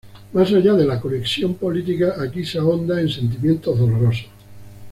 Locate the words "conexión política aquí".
0.99-2.43